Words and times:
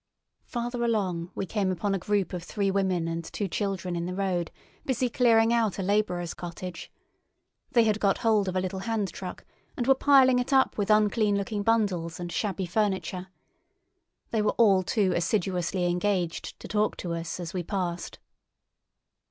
Farther 0.45 0.83
along 0.83 1.29
we 1.35 1.45
came 1.45 1.69
upon 1.69 1.93
a 1.93 1.99
group 1.99 2.33
of 2.33 2.41
three 2.43 2.71
women 2.71 3.07
and 3.07 3.23
two 3.23 3.47
children 3.47 3.95
in 3.95 4.07
the 4.07 4.15
road, 4.15 4.49
busy 4.83 5.11
clearing 5.11 5.53
out 5.53 5.77
a 5.77 5.83
labourer's 5.83 6.33
cottage. 6.33 6.91
They 7.73 7.83
had 7.83 7.99
got 7.99 8.17
hold 8.17 8.47
of 8.47 8.55
a 8.55 8.59
little 8.59 8.79
hand 8.79 9.13
truck, 9.13 9.45
and 9.77 9.85
were 9.85 9.93
piling 9.93 10.39
it 10.39 10.51
up 10.51 10.75
with 10.75 10.89
unclean 10.89 11.37
looking 11.37 11.61
bundles 11.61 12.19
and 12.19 12.31
shabby 12.31 12.65
furniture. 12.65 13.27
They 14.31 14.41
were 14.41 14.53
all 14.57 14.81
too 14.81 15.13
assiduously 15.15 15.85
engaged 15.85 16.59
to 16.61 16.67
talk 16.67 16.97
to 16.97 17.13
us 17.13 17.39
as 17.39 17.53
we 17.53 17.61
passed. 17.61 18.17